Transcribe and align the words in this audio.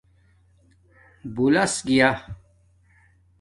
بولاس 1.35 1.75
گیا 1.87 2.11